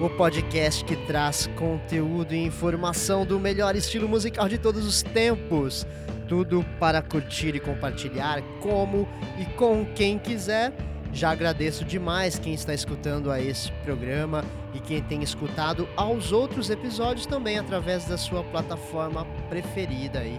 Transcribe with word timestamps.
o 0.00 0.08
podcast 0.08 0.84
que 0.84 0.94
traz 1.06 1.48
conteúdo 1.56 2.32
e 2.32 2.38
informação 2.38 3.26
do 3.26 3.40
melhor 3.40 3.74
estilo 3.74 4.08
musical 4.08 4.48
de 4.48 4.56
todos 4.56 4.86
os 4.86 5.02
tempos. 5.02 5.84
Tudo 6.28 6.64
para 6.78 7.02
curtir 7.02 7.56
e 7.56 7.60
compartilhar 7.60 8.40
como 8.60 9.08
e 9.38 9.44
com 9.56 9.84
quem 9.96 10.16
quiser. 10.18 10.72
Já 11.12 11.30
agradeço 11.30 11.84
demais 11.84 12.38
quem 12.38 12.54
está 12.54 12.72
escutando 12.72 13.30
a 13.30 13.40
esse 13.40 13.72
programa 13.84 14.44
e 14.72 14.78
quem 14.78 15.02
tem 15.02 15.22
escutado 15.22 15.88
aos 15.96 16.30
outros 16.30 16.70
episódios 16.70 17.26
também 17.26 17.58
através 17.58 18.04
da 18.04 18.16
sua 18.16 18.44
plataforma 18.44 19.26
preferida 19.48 20.20
aí. 20.20 20.38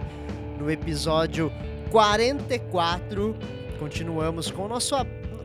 No 0.58 0.70
episódio 0.70 1.52
44, 1.90 3.36
continuamos 3.78 4.50
com, 4.50 4.68
nosso, 4.68 4.94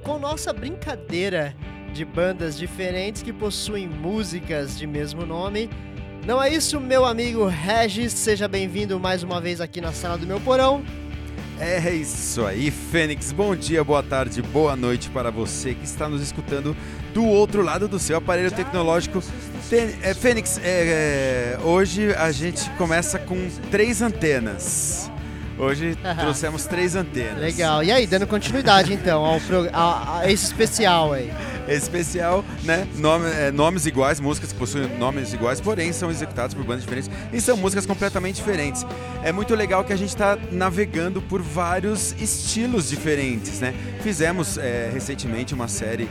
com 0.03 0.19
nossa 0.19 0.53
brincadeira 0.53 1.53
de 1.95 2.03
bandas 2.03 2.57
diferentes 2.57 3.23
que 3.23 3.31
possuem 3.31 3.87
músicas 3.87 4.77
de 4.77 4.85
mesmo 4.85 5.25
nome. 5.25 5.69
Não 6.27 6.43
é 6.43 6.53
isso, 6.53 6.77
meu 6.77 7.05
amigo 7.05 7.47
Regis? 7.47 8.11
Seja 8.11 8.49
bem-vindo 8.49 8.99
mais 8.99 9.23
uma 9.23 9.39
vez 9.39 9.61
aqui 9.61 9.79
na 9.79 9.93
sala 9.93 10.17
do 10.17 10.27
meu 10.27 10.41
porão. 10.41 10.83
É 11.57 11.89
isso 11.93 12.45
aí, 12.45 12.69
Fênix. 12.69 13.31
Bom 13.31 13.55
dia, 13.55 13.81
boa 13.81 14.03
tarde, 14.03 14.41
boa 14.41 14.75
noite 14.75 15.09
para 15.09 15.31
você 15.31 15.73
que 15.73 15.85
está 15.85 16.09
nos 16.09 16.21
escutando 16.21 16.75
do 17.13 17.23
outro 17.23 17.61
lado 17.61 17.87
do 17.87 17.97
seu 17.97 18.17
aparelho 18.17 18.51
tecnológico. 18.51 19.23
É, 20.01 20.13
Fênix, 20.13 20.59
é, 20.61 21.55
é, 21.55 21.59
hoje 21.63 22.13
a 22.13 22.29
gente 22.29 22.69
começa 22.71 23.17
com 23.17 23.47
três 23.71 24.01
antenas. 24.01 25.09
Hoje 25.57 25.97
trouxemos 26.19 26.65
três 26.65 26.93
antenas. 26.93 27.39
Legal. 27.39 27.81
E 27.81 27.89
aí, 27.89 28.05
dando 28.05 28.27
continuidade 28.27 28.91
então 28.91 29.23
ao, 29.23 29.39
a, 29.71 30.19
a 30.19 30.29
esse 30.29 30.43
especial 30.43 31.13
aí 31.13 31.31
especial, 31.67 32.43
né? 32.63 32.87
Nome, 32.95 33.29
é, 33.29 33.51
nomes 33.51 33.85
iguais, 33.85 34.19
músicas 34.19 34.51
que 34.51 34.59
possuem 34.59 34.87
nomes 34.97 35.33
iguais, 35.33 35.59
porém 35.59 35.91
são 35.91 36.09
executadas 36.09 36.53
por 36.53 36.63
bandas 36.63 36.83
diferentes 36.83 37.09
e 37.31 37.41
são 37.41 37.57
músicas 37.57 37.85
completamente 37.85 38.35
diferentes. 38.35 38.85
É 39.23 39.31
muito 39.31 39.53
legal 39.55 39.83
que 39.83 39.93
a 39.93 39.95
gente 39.95 40.09
está 40.09 40.37
navegando 40.51 41.21
por 41.21 41.41
vários 41.41 42.13
estilos 42.19 42.89
diferentes, 42.89 43.59
né? 43.59 43.73
Fizemos 44.01 44.57
é, 44.57 44.89
recentemente 44.93 45.53
uma 45.53 45.67
série 45.67 46.09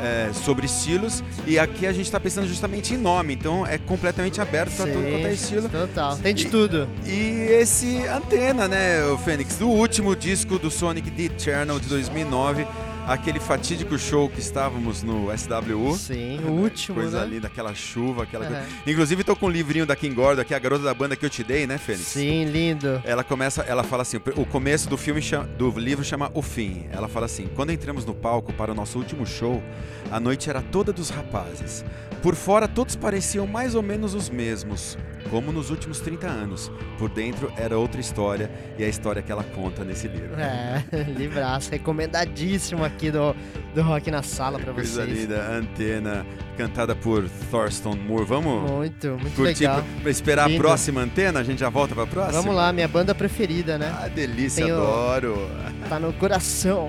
é, 0.00 0.30
sobre 0.32 0.66
estilos 0.66 1.22
e 1.46 1.58
aqui 1.58 1.86
a 1.86 1.92
gente 1.92 2.06
está 2.06 2.20
pensando 2.20 2.46
justamente 2.46 2.94
em 2.94 2.96
nome, 2.96 3.34
então 3.34 3.66
é 3.66 3.78
completamente 3.78 4.40
aberto 4.40 4.76
para 4.76 4.86
tudo 4.86 5.10
quanto 5.10 5.26
é 5.26 5.32
estilo. 5.32 5.68
Total, 5.68 6.16
tem 6.18 6.34
de 6.34 6.46
e, 6.46 6.50
tudo. 6.50 6.88
E 7.06 7.46
esse 7.50 8.06
Antena, 8.06 8.68
né, 8.68 9.04
o 9.06 9.18
Fênix, 9.18 9.56
do 9.56 9.68
último 9.68 10.14
disco 10.14 10.58
do 10.58 10.70
Sonic 10.70 11.10
The 11.10 11.22
Eternal 11.24 11.80
de 11.80 11.88
2009 11.88 12.66
aquele 13.08 13.40
fatídico 13.40 13.98
show 13.98 14.28
que 14.28 14.38
estávamos 14.38 15.02
no 15.02 15.28
SWU. 15.36 15.96
Sim, 15.96 16.40
o 16.46 16.50
último. 16.50 17.00
Coisa 17.00 17.20
né? 17.20 17.26
linda, 17.26 17.46
aquela 17.46 17.74
chuva, 17.74 18.24
aquela 18.24 18.44
uhum. 18.44 18.52
coisa. 18.52 18.66
Inclusive, 18.86 19.24
tô 19.24 19.34
com 19.34 19.46
um 19.46 19.50
livrinho 19.50 19.86
da 19.86 19.96
Kim 19.96 20.12
Gordon, 20.12 20.42
aqui, 20.42 20.54
a 20.54 20.58
garota 20.58 20.84
da 20.84 20.92
banda 20.92 21.16
que 21.16 21.24
eu 21.24 21.30
te 21.30 21.42
dei, 21.42 21.66
né, 21.66 21.78
Fênix? 21.78 22.06
Sim, 22.06 22.44
lindo. 22.44 23.00
Ela 23.04 23.24
começa, 23.24 23.62
ela 23.62 23.82
fala 23.82 24.02
assim: 24.02 24.18
o 24.36 24.44
começo 24.44 24.88
do 24.88 24.98
filme, 24.98 25.22
do 25.56 25.70
livro 25.78 26.04
chama 26.04 26.30
O 26.34 26.42
Fim. 26.42 26.86
Ela 26.92 27.08
fala 27.08 27.26
assim: 27.26 27.48
quando 27.56 27.70
entramos 27.70 28.04
no 28.04 28.14
palco 28.14 28.52
para 28.52 28.72
o 28.72 28.74
nosso 28.74 28.98
último 28.98 29.26
show, 29.26 29.62
a 30.10 30.20
noite 30.20 30.50
era 30.50 30.60
toda 30.60 30.92
dos 30.92 31.08
rapazes. 31.08 31.84
Por 32.22 32.34
fora, 32.34 32.66
todos 32.66 32.96
pareciam 32.96 33.46
mais 33.46 33.74
ou 33.74 33.82
menos 33.82 34.12
os 34.12 34.28
mesmos, 34.28 34.98
como 35.30 35.52
nos 35.52 35.70
últimos 35.70 36.00
30 36.00 36.26
anos. 36.26 36.70
Por 36.98 37.08
dentro, 37.08 37.52
era 37.56 37.78
outra 37.78 38.00
história, 38.00 38.50
e 38.76 38.82
a 38.82 38.88
história 38.88 39.22
que 39.22 39.30
ela 39.30 39.44
conta 39.44 39.84
nesse 39.84 40.08
livro. 40.08 40.34
É, 40.38 40.84
livraço, 41.16 41.70
recomendadíssimo 41.70 42.84
aqui 42.84 43.10
do, 43.10 43.36
do 43.72 43.82
Rock 43.82 44.10
na 44.10 44.22
Sala 44.22 44.58
para 44.58 44.72
vocês. 44.72 44.96
Coisa 44.96 45.10
linda, 45.10 45.48
Antena, 45.48 46.26
cantada 46.56 46.96
por 46.96 47.28
Thurston 47.50 47.94
Moore. 47.94 48.24
Vamos 48.24 48.68
muito, 48.68 49.10
muito 49.10 49.36
curtir 49.36 49.60
legal. 49.60 49.84
Pra, 50.02 50.10
esperar 50.10 50.50
Lindo. 50.50 50.60
a 50.60 50.64
próxima 50.66 51.00
Antena? 51.00 51.38
A 51.38 51.44
gente 51.44 51.60
já 51.60 51.68
volta 51.68 51.94
pra 51.94 52.06
próxima? 52.06 52.42
Vamos 52.42 52.56
lá, 52.56 52.72
minha 52.72 52.88
banda 52.88 53.14
preferida, 53.14 53.78
né? 53.78 53.94
Ah, 53.96 54.08
delícia, 54.08 54.64
Tenho... 54.64 54.76
adoro. 54.76 55.48
Tá 55.88 56.00
no 56.00 56.12
coração. 56.14 56.88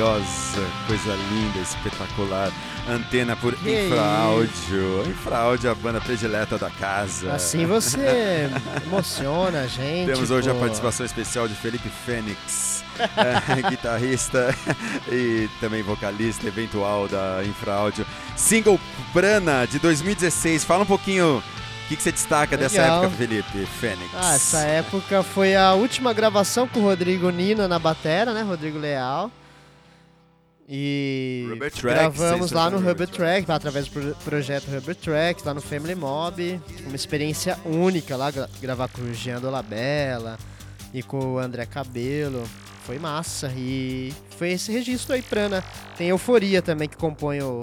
maravilhosa, 0.00 0.66
coisa 0.86 1.14
linda, 1.30 1.58
espetacular. 1.58 2.50
Antena 2.88 3.36
por 3.36 3.52
infraáudio. 3.54 5.04
Infraáudio, 5.06 5.70
a 5.70 5.74
banda 5.74 6.00
predileta 6.00 6.58
da 6.58 6.70
casa. 6.70 7.32
Assim 7.32 7.66
você 7.66 8.50
emociona 8.84 9.60
a 9.60 9.66
gente. 9.66 10.12
Temos 10.12 10.30
hoje 10.30 10.50
a 10.50 10.54
pô. 10.54 10.60
participação 10.60 11.04
especial 11.04 11.46
de 11.46 11.54
Felipe 11.54 11.88
Fênix, 12.04 12.82
é, 12.98 13.62
guitarrista 13.68 14.54
e 15.12 15.48
também 15.60 15.82
vocalista 15.82 16.46
eventual 16.48 17.06
da 17.06 17.42
Infraáudio. 17.44 18.06
Single 18.36 18.80
Prana 19.12 19.66
de 19.66 19.78
2016. 19.78 20.64
Fala 20.64 20.82
um 20.82 20.86
pouquinho 20.86 21.36
o 21.38 21.88
que, 21.88 21.96
que 21.96 22.02
você 22.02 22.12
destaca 22.12 22.56
dessa 22.56 22.80
Legal. 22.80 23.04
época, 23.04 23.16
Felipe 23.16 23.66
Fênix. 23.66 24.10
Ah, 24.14 24.34
essa 24.34 24.60
época 24.60 25.22
foi 25.22 25.54
a 25.54 25.74
última 25.74 26.12
gravação 26.12 26.66
com 26.66 26.80
o 26.80 26.82
Rodrigo 26.82 27.28
Nina 27.30 27.68
na 27.68 27.78
batera, 27.78 28.32
né? 28.32 28.42
Rodrigo 28.42 28.78
Leal. 28.78 29.30
E 30.72 31.46
Rubber 31.50 31.72
gravamos 31.82 32.52
lá 32.52 32.70
no 32.70 32.78
Rubber 32.78 33.08
Track, 33.08 33.50
através 33.50 33.88
do 33.88 33.90
pro- 33.92 34.14
projeto 34.24 34.68
Rubber 34.70 34.94
Tracks, 34.94 35.44
lá 35.44 35.52
no 35.52 35.60
Family 35.60 35.96
Mob. 35.96 36.60
Uma 36.86 36.94
experiência 36.94 37.58
única 37.64 38.16
lá, 38.16 38.30
gra- 38.30 38.48
gravar 38.62 38.86
com 38.88 39.02
o 39.02 39.12
Jean 39.12 39.40
Dolabella 39.40 40.38
e 40.94 41.02
com 41.02 41.34
o 41.34 41.38
André 41.38 41.66
Cabelo. 41.66 42.48
Foi 42.84 42.98
massa. 43.00 43.52
E 43.56 44.12
foi 44.38 44.52
esse 44.52 44.70
registro 44.70 45.14
aí, 45.14 45.22
Prana. 45.22 45.62
Tem 45.98 46.08
Euforia 46.08 46.62
também, 46.62 46.88
que 46.88 46.96
compõe 46.96 47.42
o, 47.42 47.62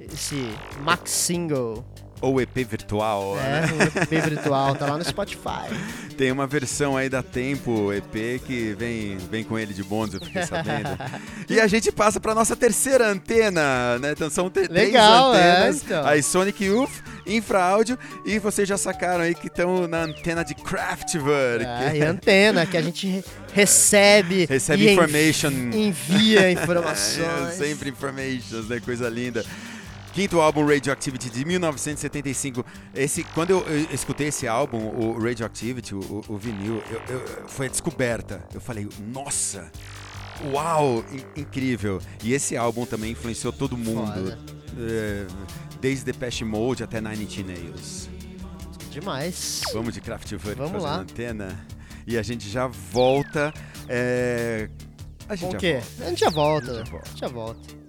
esse 0.00 0.48
max 0.82 1.10
single. 1.10 1.84
Ou 2.26 2.40
EP 2.40 2.56
virtual, 2.68 3.36
É, 3.38 3.60
né? 3.62 3.66
o 3.72 3.98
EP 4.02 4.22
virtual, 4.30 4.74
tá 4.74 4.86
lá 4.86 4.98
no 4.98 5.04
Spotify. 5.04 5.68
Tem 6.16 6.32
uma 6.32 6.46
versão 6.46 6.96
aí 6.96 7.08
da 7.10 7.22
Tempo 7.22 7.92
EP 7.92 8.40
que 8.46 8.74
vem, 8.78 9.18
vem 9.30 9.44
com 9.44 9.58
ele 9.58 9.74
de 9.74 9.82
bônus, 9.84 10.14
eu 10.14 10.20
fiquei 10.20 10.42
sabendo. 10.46 10.88
e 11.48 11.60
a 11.60 11.66
gente 11.66 11.92
passa 11.92 12.18
pra 12.18 12.34
nossa 12.34 12.56
terceira 12.56 13.06
antena, 13.08 13.98
né? 13.98 14.12
Então 14.12 14.30
são 14.30 14.48
te- 14.48 14.66
Legal, 14.66 15.32
três 15.32 15.44
é, 15.44 15.50
antenas. 15.58 15.82
então. 15.82 16.06
Aí 16.06 16.22
Sonic 16.22 16.64
Youth, 16.64 16.90
Infraáudio 17.26 17.98
e 18.24 18.38
vocês 18.38 18.66
já 18.66 18.78
sacaram 18.78 19.24
aí 19.24 19.34
que 19.34 19.48
estão 19.48 19.86
na 19.86 20.04
antena 20.04 20.42
de 20.42 20.54
Kraftwerk. 20.54 21.64
É, 21.66 21.96
e 21.98 22.02
antena, 22.02 22.64
que 22.64 22.76
a 22.78 22.82
gente 22.82 23.06
re- 23.06 23.24
recebe, 23.52 24.46
Recebe 24.46 24.90
information. 24.92 25.50
envia 25.50 26.40
É, 26.48 26.52
informações. 26.52 27.54
sempre 27.58 27.90
informations, 27.90 28.68
né? 28.68 28.80
Coisa 28.80 29.08
linda. 29.10 29.44
Quinto 30.16 30.40
álbum 30.40 30.64
Radioactivity 30.66 31.28
de 31.28 31.44
1975. 31.44 32.64
Esse, 32.94 33.22
quando 33.34 33.50
eu, 33.50 33.60
eu 33.68 33.86
escutei 33.92 34.28
esse 34.28 34.48
álbum, 34.48 34.78
o 34.78 35.22
Radioactivity, 35.22 35.94
o, 35.94 35.98
o- 36.00 36.24
o 36.34 36.38
vinil, 36.38 36.82
eu- 36.90 37.02
eu- 37.14 37.48
foi 37.48 37.66
a 37.66 37.68
descoberta. 37.68 38.42
Eu 38.54 38.58
falei, 38.60 38.88
nossa, 39.12 39.70
uau, 40.54 41.04
in- 41.12 41.42
incrível. 41.42 42.00
E 42.24 42.32
esse 42.32 42.56
álbum 42.56 42.86
também 42.86 43.12
influenciou 43.12 43.52
todo 43.52 43.76
mundo, 43.76 44.34
é, 44.78 45.26
desde 45.82 46.06
Depeche 46.06 46.46
Mode 46.46 46.82
até 46.82 46.98
Nine 46.98 47.24
Inch 47.24 47.42
Nails. 47.44 48.08
Demais. 48.90 49.60
Vamos 49.74 49.92
de 49.92 50.00
Kraftwerk 50.00 50.46
Vamos 50.56 50.72
fazendo 50.72 50.82
lá. 50.82 50.96
antena. 51.00 51.66
E 52.06 52.16
a 52.16 52.22
gente 52.22 52.48
já 52.48 52.66
volta. 52.66 53.52
é, 53.86 54.70
A 55.28 55.36
gente 55.36 55.44
Com 55.46 55.50
já 55.52 55.58
o 55.58 55.60
quê? 55.60 55.72
volta. 55.74 56.04
A 56.04 56.08
gente 56.08 56.20
já 56.20 56.30
volta. 56.30 56.72
A 56.72 56.84
gente 57.08 57.20
já 57.20 57.28
volta. 57.28 57.85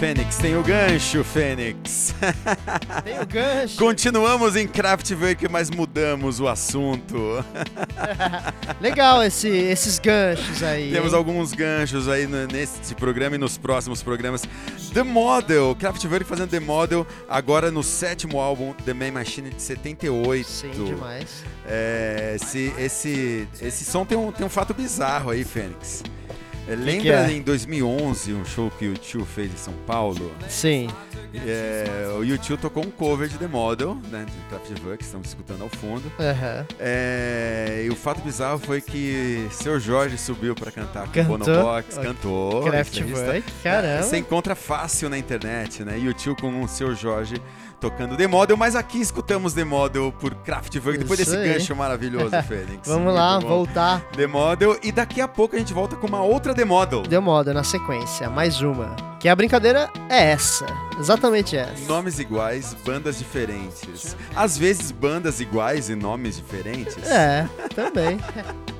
Fênix, 0.00 0.38
tem 0.38 0.56
o 0.56 0.62
gancho, 0.62 1.22
Fênix. 1.22 2.14
Tem 3.04 3.20
o 3.20 3.26
gancho. 3.26 3.76
Continuamos 3.76 4.56
em 4.56 4.66
Kraftwerk, 4.66 5.46
mas 5.50 5.68
mudamos 5.68 6.40
o 6.40 6.48
assunto. 6.48 7.44
Legal 8.80 9.22
esse- 9.22 9.46
esses 9.48 9.98
ganchos 9.98 10.62
aí. 10.62 10.90
Temos 10.90 11.12
hein? 11.12 11.18
alguns 11.18 11.52
ganchos 11.52 12.08
aí 12.08 12.26
nesse 12.26 12.94
programa 12.94 13.36
e 13.36 13.38
nos 13.38 13.58
próximos 13.58 14.02
programas. 14.02 14.42
The 14.94 15.02
Model, 15.02 15.76
Kraftwerk 15.78 16.24
fazendo 16.24 16.48
The 16.48 16.60
Model, 16.60 17.06
agora 17.28 17.70
no 17.70 17.82
sétimo 17.82 18.40
álbum, 18.40 18.72
The 18.86 18.94
Man 18.94 19.12
Machine 19.12 19.50
de 19.50 19.60
78. 19.60 20.48
Sim, 20.48 20.70
demais. 20.70 21.44
É, 21.68 22.36
esse, 22.40 22.72
esse, 22.78 23.46
esse 23.60 23.84
som 23.84 24.06
tem 24.06 24.16
um, 24.16 24.32
tem 24.32 24.46
um 24.46 24.50
fato 24.50 24.72
bizarro 24.72 25.28
aí, 25.28 25.44
Fênix. 25.44 26.02
É, 26.70 26.76
lembra 26.76 27.28
é? 27.28 27.32
em 27.32 27.42
2011 27.42 28.32
um 28.32 28.44
show 28.44 28.70
que 28.78 28.86
o 28.86 28.94
Tio 28.94 29.24
fez 29.24 29.52
em 29.52 29.56
São 29.56 29.74
Paulo? 29.86 30.30
Sim. 30.48 30.88
É, 31.34 32.12
o 32.16 32.22
YouTube 32.22 32.60
tocou 32.60 32.84
um 32.84 32.90
cover 32.90 33.28
de 33.28 33.38
The 33.38 33.46
Model, 33.48 33.96
né, 34.10 34.24
de 34.24 34.48
Kraftwerk, 34.48 34.98
que 34.98 35.04
estamos 35.04 35.28
escutando 35.28 35.62
ao 35.62 35.68
fundo. 35.68 36.10
Aham. 36.18 36.66
É, 36.78 37.82
e 37.84 37.90
o 37.90 37.96
fato 37.96 38.20
bizarro 38.20 38.58
foi 38.58 38.80
que 38.80 39.48
seu 39.50 39.80
Jorge 39.80 40.16
subiu 40.16 40.54
para 40.54 40.70
cantar 40.70 41.04
com 41.04 41.10
o 41.10 41.12
Cantou? 41.12 41.38
Bonobox, 41.38 41.98
cantou. 41.98 42.62
Kraftwerk. 42.62 43.52
Caramba. 43.62 44.02
Você 44.02 44.18
encontra 44.18 44.54
fácil 44.54 45.08
na 45.08 45.18
internet, 45.18 45.84
né? 45.84 45.98
YouTube 45.98 46.40
com 46.40 46.62
o 46.62 46.68
seu 46.68 46.94
Jorge 46.94 47.34
tocando 47.80 48.16
The 48.16 48.26
Model, 48.26 48.56
mas 48.56 48.76
aqui 48.76 49.00
escutamos 49.00 49.54
The 49.54 49.64
Model 49.64 50.12
por 50.12 50.34
Kraftwerk, 50.34 50.98
depois 50.98 51.18
Isso 51.18 51.30
desse 51.30 51.42
aí. 51.42 51.52
gancho 51.54 51.74
maravilhoso, 51.74 52.30
Fênix. 52.46 52.86
Vamos 52.86 53.12
lá, 53.14 53.40
bom. 53.40 53.48
voltar. 53.48 54.02
The 54.16 54.26
Model, 54.26 54.78
e 54.82 54.92
daqui 54.92 55.20
a 55.20 55.26
pouco 55.26 55.56
a 55.56 55.58
gente 55.58 55.72
volta 55.72 55.96
com 55.96 56.06
uma 56.06 56.22
outra 56.22 56.54
The 56.54 56.64
Model. 56.64 57.02
Deu 57.02 57.22
moda 57.22 57.54
na 57.54 57.64
sequência, 57.64 58.28
mais 58.28 58.60
uma. 58.60 58.94
Que 59.18 59.28
a 59.28 59.34
brincadeira 59.36 59.90
é 60.08 60.30
essa. 60.30 60.66
Exatamente 60.98 61.56
essa. 61.56 61.86
Nomes 61.86 62.18
iguais, 62.18 62.74
bandas 62.84 63.18
diferentes. 63.18 64.16
Às 64.34 64.56
vezes 64.56 64.90
bandas 64.90 65.40
iguais 65.40 65.88
e 65.90 65.94
nomes 65.94 66.36
diferentes. 66.36 66.96
É, 67.06 67.48
também. 67.74 68.18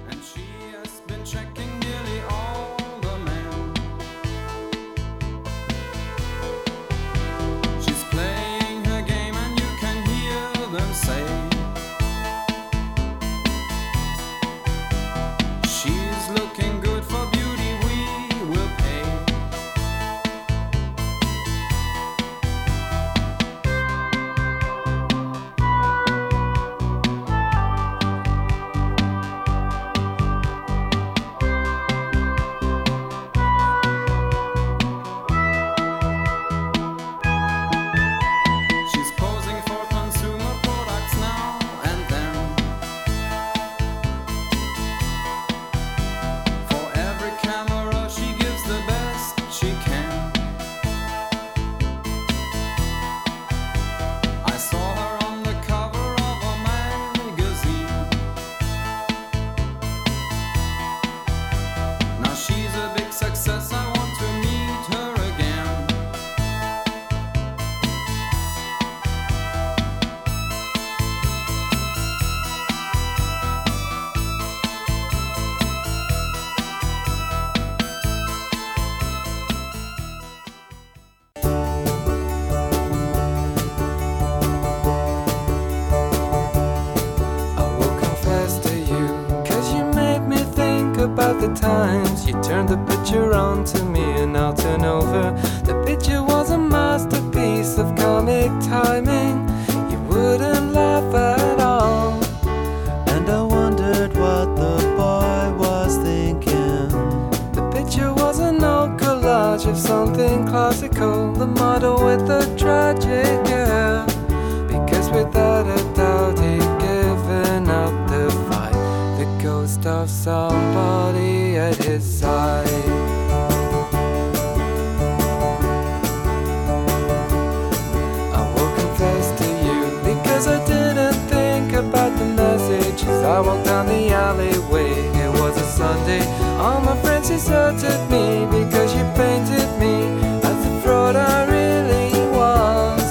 Friends 137.31 137.45
deserted 137.45 138.11
me 138.11 138.45
because 138.47 138.93
you 138.93 139.05
painted 139.15 139.71
me 139.79 140.03
as 140.43 140.65
the 140.65 140.81
fraud 140.83 141.15
I 141.15 141.45
really 141.47 142.27
was. 142.29 143.03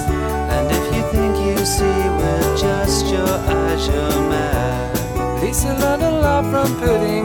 And 0.51 0.69
if 0.69 0.93
you 0.93 1.03
think 1.09 1.37
you 1.37 1.65
see 1.65 2.01
with 2.19 2.59
just 2.59 3.05
your 3.05 3.29
eyes, 3.29 3.87
you're 3.87 4.29
mad. 4.29 5.41
Lisa 5.41 5.73
learned 5.73 6.03
a 6.03 6.11
lot 6.11 6.43
from 6.51 6.77
putting 6.79 7.18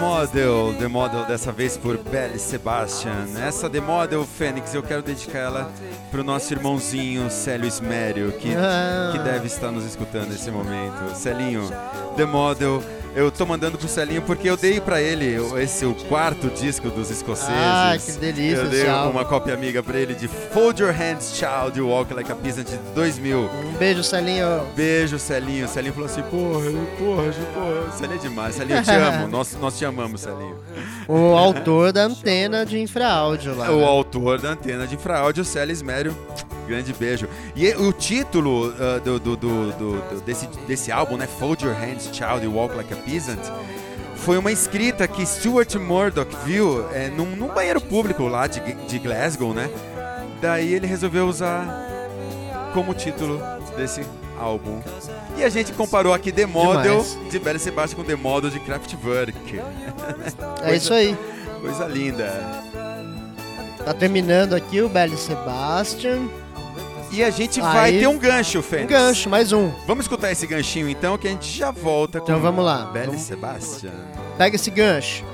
Model, 0.00 0.74
The 0.78 0.88
Model 0.88 1.24
dessa 1.26 1.52
vez 1.52 1.76
por 1.76 1.98
Belle 1.98 2.38
Sebastian. 2.38 3.26
Essa 3.46 3.68
The 3.68 3.80
Model, 3.80 4.24
Fênix, 4.24 4.74
eu 4.74 4.82
quero 4.82 5.02
dedicar 5.02 5.38
ela 5.40 5.70
pro 6.10 6.24
nosso 6.24 6.52
irmãozinho 6.54 7.30
Célio 7.30 7.66
Ismério, 7.68 8.32
que, 8.32 8.54
Ah. 8.54 9.10
que 9.12 9.18
deve 9.18 9.46
estar 9.46 9.70
nos 9.70 9.84
escutando 9.84 10.28
nesse 10.30 10.50
momento. 10.50 11.14
Celinho, 11.14 11.70
The 12.16 12.24
Model, 12.24 12.82
eu 13.14 13.30
tô 13.30 13.44
mandando 13.44 13.76
pro 13.76 13.88
Celinho 13.88 14.22
porque 14.22 14.48
eu 14.48 14.56
dei 14.56 14.80
pra 14.80 15.00
ele 15.00 15.36
esse 15.60 15.84
o 15.84 15.94
quarto 15.94 16.48
disco 16.48 16.88
dos 16.90 17.10
escoceses. 17.10 17.52
Ah, 17.52 17.96
que 17.98 18.12
delícia 18.12 18.62
Eu 18.62 18.68
dei 18.68 18.88
uma 18.88 19.24
cópia 19.24 19.54
amiga 19.54 19.82
pra 19.82 19.98
ele 19.98 20.14
de 20.14 20.28
Fold 20.28 20.82
Your 20.82 20.92
Hands 20.92 21.34
Child, 21.34 21.80
Walk 21.80 22.14
Like 22.14 22.30
a 22.30 22.34
Peasant 22.34 22.66
de 22.68 22.76
2000. 22.94 23.38
Um 23.38 23.72
beijo, 23.78 24.02
Celinho. 24.02 24.66
Beijo, 24.76 25.18
Celinho. 25.18 25.68
Celinho 25.68 25.92
falou 25.92 26.08
assim, 26.08 26.22
porra, 26.22 26.70
porra, 26.98 27.32
porra. 27.54 27.92
Celinho 27.96 28.18
é 28.18 28.22
demais. 28.22 28.54
Celinho, 28.54 28.78
eu 28.78 28.84
te 28.84 28.90
amo. 28.94 29.28
Nós, 29.28 29.56
nós 29.60 29.78
te 29.78 29.84
amamos, 29.84 30.20
Celinho. 30.20 30.56
O 31.08 31.36
autor 31.36 31.92
da 31.92 32.02
antena 32.04 32.64
de 32.64 32.78
infraáudio 32.80 33.56
lá. 33.56 33.70
O 33.70 33.78
né? 33.78 33.84
autor 33.86 34.40
da 34.40 34.50
antena 34.50 34.86
de 34.86 34.94
infraáudio, 34.94 35.44
Célio 35.44 35.72
Ismério. 35.72 36.16
Grande 36.70 36.92
beijo. 36.92 37.28
E 37.56 37.68
o 37.74 37.92
título 37.92 38.72
ah, 38.78 39.00
do, 39.00 39.18
do- 39.18 39.36
do- 39.36 39.72
do- 39.72 40.00
do- 40.02 40.20
desse, 40.20 40.46
desse 40.68 40.92
álbum, 40.92 41.16
né? 41.16 41.26
Fold 41.26 41.64
Your 41.64 41.74
Hands, 41.74 42.08
Child, 42.12 42.44
You 42.44 42.54
Walk 42.54 42.76
Like 42.76 42.94
a 42.94 42.96
Peasant. 42.96 43.40
Foi 44.14 44.38
uma 44.38 44.52
escrita 44.52 45.08
que 45.08 45.26
Stuart 45.26 45.74
Murdoch 45.74 46.30
viu 46.44 46.86
é, 46.92 47.08
num, 47.08 47.26
num 47.26 47.48
banheiro 47.48 47.80
público 47.80 48.22
lá 48.28 48.46
de, 48.46 48.60
de 48.86 48.98
Glasgow, 49.00 49.52
né? 49.52 49.68
Daí 50.40 50.72
ele 50.74 50.86
resolveu 50.86 51.26
usar 51.26 51.66
como 52.72 52.94
título 52.94 53.42
desse 53.76 54.02
álbum. 54.38 54.80
E 55.36 55.42
a 55.42 55.48
gente 55.48 55.72
comparou 55.72 56.14
aqui 56.14 56.30
The 56.30 56.46
Model 56.46 57.02
Demais. 57.02 57.18
de 57.32 57.38
Belle 57.40 57.58
Sebastian 57.58 57.96
com 57.96 58.04
The 58.04 58.14
Model 58.14 58.50
de 58.50 58.60
Kraftwerk. 58.60 59.34
É 60.62 60.76
isso 60.76 60.94
aí. 60.94 61.16
Coisa 61.60 61.86
linda. 61.86 62.30
Tá 63.84 63.94
terminando 63.94 64.54
aqui 64.54 64.82
o 64.82 64.88
Belly 64.88 65.16
Sebastian. 65.16 66.28
E 67.12 67.24
a 67.24 67.30
gente 67.30 67.60
vai 67.60 67.90
Aí- 67.90 67.98
ter 68.00 68.06
um 68.06 68.16
gancho, 68.18 68.60
Um 68.60 68.62
Fênix. 68.62 68.88
gancho, 68.90 69.28
mais 69.28 69.52
um. 69.52 69.70
Vamos 69.86 70.04
escutar 70.04 70.30
esse 70.30 70.46
ganchinho 70.46 70.88
então, 70.88 71.18
que 71.18 71.26
a 71.26 71.30
gente 71.30 71.50
já 71.50 71.70
volta 71.70 72.18
com 72.20 72.24
Então 72.24 72.40
vamos 72.40 72.64
lá. 72.64 72.84
Belle 72.92 73.06
Vamos- 73.06 73.22
Sebastian. 73.22 73.90
Pega 74.38 74.54
esse 74.56 74.70
gancho. 74.70 75.24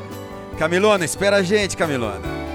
Camilona, 0.58 1.04
espera 1.04 1.36
a 1.36 1.42
gente, 1.42 1.76
Camilona. 1.76 2.45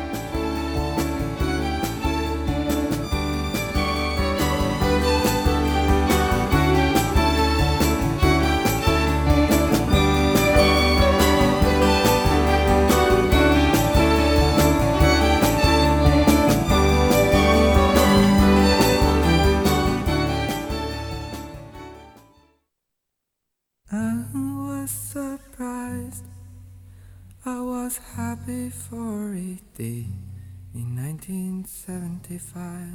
1975. 31.27 32.87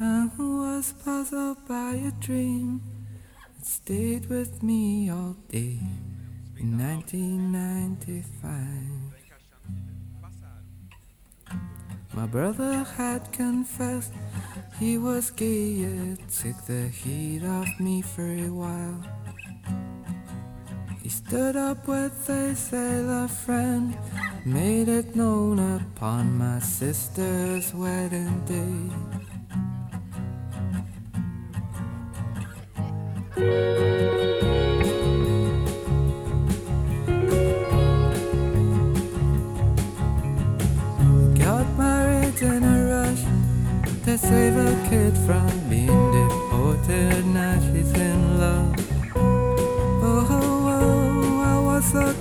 I 0.00 0.28
was 0.36 0.92
puzzled 1.04 1.68
by 1.68 1.94
a 1.94 2.10
dream 2.18 2.82
that 3.56 3.64
stayed 3.64 4.26
with 4.28 4.60
me 4.64 5.08
all 5.08 5.36
day 5.48 5.78
in 6.58 6.76
1995. 6.78 8.56
My 12.14 12.26
brother 12.26 12.82
had 12.96 13.32
confessed 13.32 14.12
he 14.80 14.98
was 14.98 15.30
gay, 15.30 15.82
it 15.82 16.28
took 16.28 16.56
the 16.66 16.88
heat 16.88 17.44
off 17.44 17.78
me 17.78 18.02
for 18.02 18.26
a 18.26 18.48
while. 18.48 19.21
He 21.02 21.08
stood 21.08 21.56
up 21.56 21.88
with 21.88 22.28
a 22.28 22.54
sailor 22.54 23.26
friend, 23.26 23.98
made 24.44 24.86
it 24.88 25.16
known 25.16 25.58
upon 25.58 26.38
my 26.38 26.60
sister's 26.60 27.74
wedding 27.74 28.44
day. 28.44 28.88
Got 41.44 41.66
married 41.76 42.42
in 42.42 42.62
a 42.62 42.78
rush 42.94 43.24
to 44.04 44.16
save 44.16 44.56
a 44.56 44.88
kid 44.88 45.18
from 45.26 45.50
being 45.68 46.12
deported. 46.12 47.26
Now 47.26 47.58
she's 47.58 47.90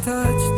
touched. 0.03 0.51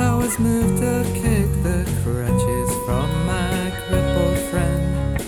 I 0.00 0.14
was 0.16 0.38
moved 0.38 0.78
to 0.82 1.04
kick 1.12 1.48
the 1.62 1.84
crutches 2.02 2.70
from 2.84 3.08
my 3.26 3.70
crippled 3.86 4.38
friend. 4.50 5.20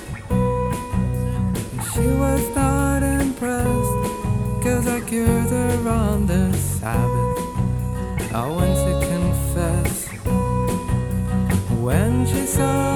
She 1.93 2.07
was 2.09 2.43
not 2.57 3.03
impressed, 3.03 4.63
cause 4.63 4.87
I 4.87 5.01
cured 5.07 5.51
her 5.51 5.89
on 5.89 6.27
the 6.27 6.53
Sabbath. 6.55 7.39
I 8.33 8.47
went 8.49 8.77
to 8.87 8.95
confess. 9.09 10.09
When 11.85 12.27
she 12.27 12.47
saw 12.47 12.94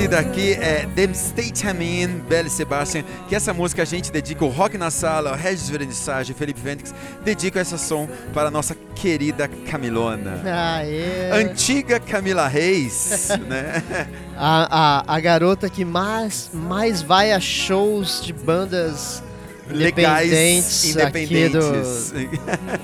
Esse 0.00 0.08
daqui 0.08 0.54
é 0.54 0.88
Them 0.96 1.10
State 1.10 1.68
Amin, 1.68 2.22
Belle 2.26 2.48
Sebastian, 2.48 3.04
que 3.28 3.34
essa 3.36 3.52
música 3.52 3.82
a 3.82 3.84
gente 3.84 4.10
dedica 4.10 4.42
o 4.42 4.48
Rock 4.48 4.78
na 4.78 4.90
Sala, 4.90 5.32
o 5.32 5.34
Regis 5.34 5.68
Vernissage, 5.68 6.32
Felipe 6.32 6.58
Fênix, 6.58 6.94
dedica 7.22 7.60
essa 7.60 7.76
som 7.76 8.08
para 8.32 8.48
a 8.48 8.50
nossa 8.50 8.74
querida 8.94 9.46
Camilona. 9.46 10.40
Aê. 10.42 11.30
Antiga 11.32 12.00
Camila 12.00 12.48
Reis, 12.48 13.28
né? 13.46 13.82
A, 14.38 15.02
a, 15.10 15.16
a 15.16 15.20
garota 15.20 15.68
que 15.68 15.84
mais, 15.84 16.48
mais 16.50 17.02
vai 17.02 17.32
a 17.32 17.38
shows 17.38 18.22
de 18.24 18.32
bandas 18.32 19.22
legais, 19.72 20.84
Independentes. 20.84 22.12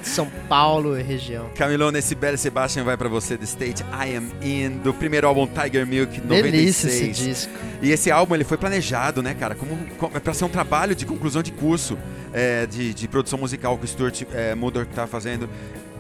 São 0.02 0.30
Paulo 0.48 0.98
e 0.98 1.02
região. 1.02 1.50
Camilão, 1.54 1.90
nesse 1.90 2.14
Belle 2.14 2.36
Sebastian 2.36 2.84
vai 2.84 2.96
pra 2.96 3.08
você, 3.08 3.36
The 3.36 3.44
State 3.44 3.82
I 3.82 4.16
Am 4.16 4.28
In, 4.42 4.78
do 4.78 4.92
primeiro 4.94 5.26
álbum 5.26 5.46
Tiger 5.46 5.86
Milk, 5.86 6.20
96. 6.20 6.52
Delícia 6.52 6.88
esse 6.88 7.08
disco. 7.08 7.52
E 7.82 7.90
esse 7.90 8.10
álbum 8.10 8.34
ele 8.34 8.44
foi 8.44 8.56
planejado, 8.56 9.22
né, 9.22 9.34
cara, 9.34 9.54
como, 9.54 9.76
como 9.98 10.20
para 10.20 10.34
ser 10.34 10.44
um 10.44 10.48
trabalho 10.48 10.94
de 10.94 11.04
conclusão 11.04 11.42
de 11.42 11.52
curso 11.52 11.98
é, 12.32 12.66
de, 12.66 12.92
de 12.92 13.08
produção 13.08 13.38
musical 13.38 13.76
que 13.78 13.84
o 13.84 13.88
Stuart 13.88 14.22
é, 14.32 14.54
Murdoch 14.54 14.86
tá 14.94 15.06
fazendo. 15.06 15.48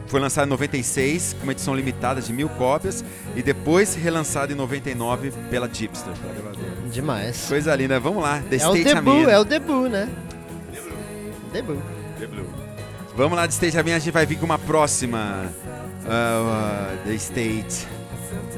Foi 0.06 0.20
lançado 0.20 0.46
em 0.46 0.50
96, 0.50 1.34
com 1.34 1.42
uma 1.44 1.52
edição 1.52 1.74
limitada 1.74 2.20
de 2.20 2.32
mil 2.32 2.48
cópias, 2.50 3.04
e 3.34 3.42
depois 3.42 3.94
relançado 3.96 4.52
em 4.52 4.56
99 4.56 5.32
pela 5.50 5.68
Gipster. 5.68 6.12
Demais. 6.92 7.46
Coisa 7.48 7.74
linda, 7.74 7.98
vamos 7.98 8.22
lá, 8.22 8.40
The 8.48 8.56
É 8.56 8.68
o 8.68 8.76
State 8.76 8.88
I'm 8.88 8.94
debut, 8.94 9.28
é 9.28 9.38
o 9.38 9.44
debut, 9.44 9.90
né? 9.90 10.08
Debut. 11.52 11.78
Vamos 13.16 13.36
lá, 13.36 13.46
The 13.46 13.52
State 13.52 13.76
In, 13.78 13.92
a 13.92 13.98
gente 13.98 14.10
vai 14.10 14.26
vir 14.26 14.38
com 14.38 14.44
uma 14.44 14.58
próxima. 14.58 15.50
ah, 16.06 16.10
ah, 16.10 16.96
the 17.04 17.14
State, 17.14 17.86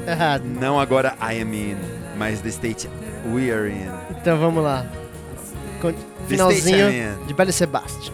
Errado. 0.07 0.43
não 0.45 0.79
agora 0.81 1.17
I 1.21 1.41
Am 1.41 1.55
In, 1.55 1.77
mas 2.17 2.41
The 2.41 2.49
State 2.49 2.91
We 3.33 3.53
Are 3.53 3.71
In. 3.71 3.89
Então 4.21 4.39
vamos 4.39 4.63
lá. 4.65 4.85
The 5.81 5.95
Finalzinho 6.27 7.25
de 7.27 7.35
Belle 7.35 7.53
Sebastian. 7.53 8.13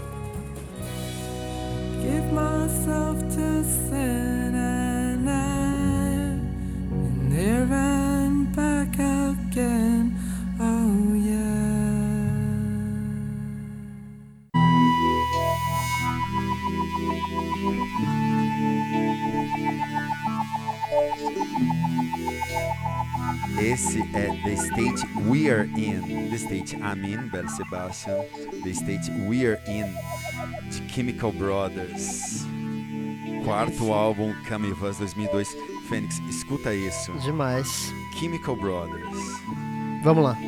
Esse 23.64 24.00
é 24.12 24.26
The 24.44 24.56
State 24.56 25.06
We're 25.26 25.64
In. 25.78 26.28
The 26.28 26.36
State 26.36 26.76
I'm 26.76 27.02
In, 27.02 27.30
Belle 27.30 27.48
Sebastian. 27.48 28.18
The 28.62 28.74
State 28.74 29.10
We're 29.26 29.58
In, 29.66 29.86
de 30.68 30.92
Chemical 30.92 31.32
Brothers. 31.32 32.44
Quarto 33.42 33.90
álbum, 33.90 34.34
Us 34.82 34.98
2002. 34.98 35.56
Fênix, 35.88 36.18
escuta 36.28 36.74
isso. 36.74 37.12
Demais. 37.22 37.90
Chemical 38.20 38.54
Brothers. 38.54 39.16
Vamos 40.02 40.24
lá. 40.24 40.38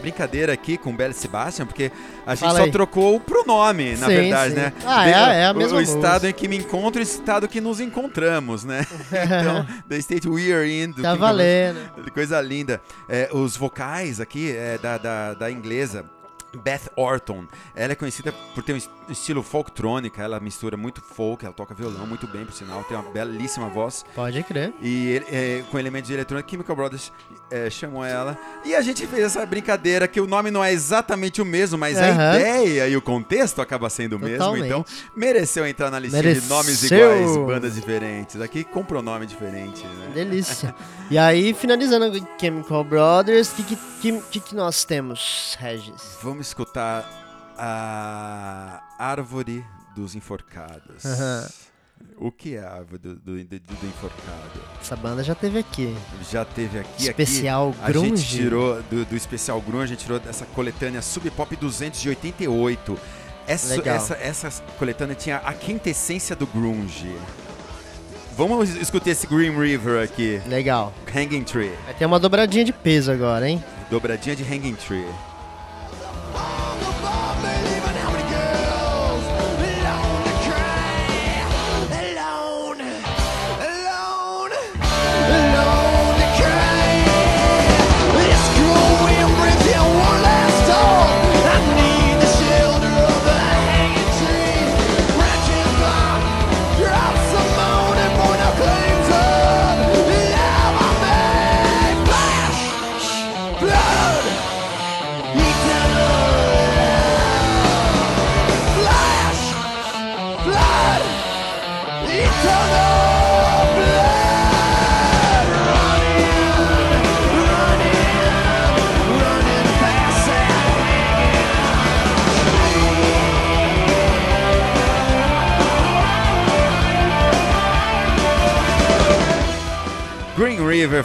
Brincadeira 0.00 0.52
aqui 0.52 0.76
com 0.76 0.94
Belle 0.96 1.14
Sebastian, 1.14 1.66
porque 1.66 1.92
a 2.26 2.34
gente 2.34 2.44
Fala 2.44 2.58
só 2.58 2.64
aí. 2.64 2.70
trocou 2.72 3.16
o 3.16 3.20
pronome, 3.20 3.92
na 3.96 4.06
Sim, 4.08 4.14
verdade, 4.14 4.50
sim. 4.54 4.56
né? 4.60 4.72
Ah, 4.84 5.04
De- 5.04 5.10
é- 5.10 5.40
é 5.42 5.46
a 5.46 5.52
o- 5.52 5.56
mesma 5.56 5.78
O 5.78 5.80
estado 5.80 6.12
música. 6.22 6.28
em 6.30 6.32
que 6.32 6.48
me 6.48 6.56
encontro 6.56 7.00
e 7.00 7.02
o 7.02 7.04
estado 7.04 7.46
que 7.46 7.60
nos 7.60 7.78
encontramos, 7.80 8.64
né? 8.64 8.86
então, 9.12 9.66
The 9.88 9.98
State 9.98 10.28
We're 10.28 10.66
In. 10.68 10.90
do 10.90 11.02
Tá 11.02 11.14
valendo. 11.14 11.78
Coisa 12.12 12.40
linda. 12.40 12.80
É, 13.08 13.28
os 13.32 13.56
vocais 13.56 14.20
aqui 14.20 14.50
é, 14.56 14.78
da, 14.78 14.98
da, 14.98 15.34
da 15.34 15.50
inglesa. 15.50 16.04
Beth 16.64 16.90
Orton, 16.96 17.44
ela 17.76 17.92
é 17.92 17.94
conhecida 17.94 18.34
por 18.56 18.64
ter 18.64 18.72
um 18.72 18.76
es- 18.76 18.90
estilo 19.08 19.40
folktrônica, 19.40 20.20
ela 20.20 20.40
mistura 20.40 20.76
muito 20.76 21.00
folk, 21.00 21.44
ela 21.44 21.54
toca 21.54 21.72
violão 21.76 22.04
muito 22.08 22.26
bem, 22.26 22.44
por 22.44 22.52
sinal, 22.52 22.82
tem 22.82 22.96
uma 22.96 23.08
belíssima 23.08 23.68
voz 23.68 24.04
Pode 24.16 24.42
crer. 24.42 24.72
e 24.82 25.22
é, 25.30 25.62
com 25.70 25.78
elementos 25.78 26.08
de 26.08 26.14
eletrônica, 26.14 26.50
Chemical 26.50 26.74
Brothers 26.74 27.12
é, 27.50 27.68
chamou 27.68 28.04
ela 28.04 28.38
e 28.64 28.74
a 28.74 28.80
gente 28.80 29.06
fez 29.06 29.24
essa 29.24 29.44
brincadeira 29.44 30.06
que 30.06 30.20
o 30.20 30.26
nome 30.26 30.50
não 30.50 30.62
é 30.62 30.72
exatamente 30.72 31.42
o 31.42 31.44
mesmo, 31.44 31.76
mas 31.76 31.98
a 31.98 32.06
Aham. 32.08 32.36
ideia 32.38 32.88
e 32.88 32.96
o 32.96 33.02
contexto 33.02 33.60
acaba 33.60 33.90
sendo 33.90 34.16
o 34.16 34.18
mesmo, 34.18 34.56
então 34.56 34.84
mereceu 35.16 35.66
entrar 35.66 35.90
na 35.90 35.98
listinha 35.98 36.22
de 36.22 36.28
Mereceu. 36.28 36.48
nomes 36.48 36.82
iguais, 36.84 37.36
bandas 37.46 37.74
diferentes. 37.74 38.40
Aqui 38.40 38.62
com 38.64 38.84
pronome 38.84 39.26
diferente, 39.26 39.84
né? 39.84 40.10
Delícia. 40.14 40.74
e 41.10 41.18
aí, 41.18 41.52
finalizando 41.54 42.10
com 42.20 42.38
Chemical 42.38 42.84
Brothers, 42.84 43.50
o 43.52 43.54
que, 43.56 43.76
que, 44.00 44.20
que, 44.30 44.40
que 44.40 44.54
nós 44.54 44.84
temos, 44.84 45.56
Regis? 45.58 46.18
Vamos 46.22 46.46
escutar 46.46 47.04
a 47.58 48.82
Árvore 48.98 49.64
dos 49.94 50.14
Enforcados. 50.14 51.04
Aham. 51.04 51.48
O 52.18 52.30
que 52.30 52.54
é 52.56 52.60
a 52.60 52.70
Árvore 52.74 52.98
do, 52.98 53.14
do, 53.16 53.44
do- 53.44 53.58
do 53.60 53.86
Enforcado? 53.86 54.60
Essa 54.80 54.94
banda 54.94 55.24
já 55.24 55.34
teve 55.34 55.58
aqui. 55.58 55.96
Já 56.30 56.44
teve 56.44 56.78
aqui. 56.80 57.04
Especial 57.04 57.70
aqui, 57.70 57.80
A 57.82 57.86
gente 57.92 58.06
Grunge. 58.08 58.36
tirou 58.36 58.82
do, 58.82 59.04
do 59.06 59.16
especial 59.16 59.60
Grunge, 59.60 59.84
a 59.84 59.86
gente 59.96 60.00
tirou 60.04 60.18
dessa 60.20 60.44
coletânea 60.46 61.00
Sub 61.00 61.30
Pop 61.30 61.54
288. 61.56 62.98
Essa, 63.46 63.74
Legal. 63.74 63.96
essa, 63.96 64.14
essa 64.14 64.62
coletânea 64.78 65.14
tinha 65.14 65.36
a 65.38 65.52
quintessência 65.54 66.36
do 66.36 66.46
Grunge. 66.46 67.14
Vamos 68.36 68.70
escutar 68.76 69.10
esse 69.10 69.26
Green 69.26 69.58
River 69.58 70.02
aqui. 70.02 70.40
Legal. 70.46 70.92
Hanging 71.14 71.42
Tree. 71.44 71.72
Vai 71.84 71.94
ter 71.94 72.06
uma 72.06 72.18
dobradinha 72.18 72.64
de 72.64 72.72
peso 72.72 73.10
agora, 73.10 73.48
hein? 73.48 73.62
Dobradinha 73.90 74.36
de 74.36 74.42
Hanging 74.44 74.74
Tree. 74.74 75.04